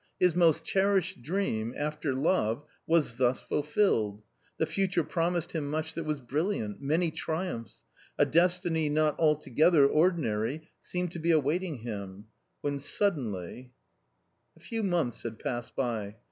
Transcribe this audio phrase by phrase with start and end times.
[0.19, 4.23] His most cherished dream— after love— was thus fulfilled.
[4.57, 7.85] The future promised him much that was brilliant, many triumphs;
[8.17, 12.25] a destiny— not altogether ordinary— seemed to be awaiting him—
[12.61, 13.73] when suddenly
[14.57, 16.15] A few months had passed by.